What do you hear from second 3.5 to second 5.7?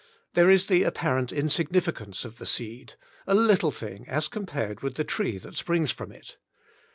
thing as compared with the tree that